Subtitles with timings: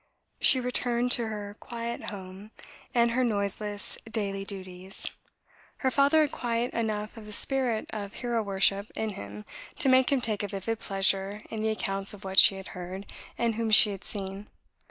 [0.39, 2.49] She returned to her quiet home,
[2.91, 5.05] and her noiseless daily duties.
[5.77, 9.45] Her father had quite enough of the spirit of hero worship in him
[9.77, 13.05] to make him take a vivid pleasure in the accounts of what she had heard
[13.37, 14.47] and whom she had seen.